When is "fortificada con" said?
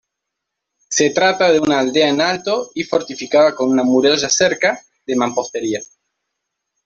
2.85-3.69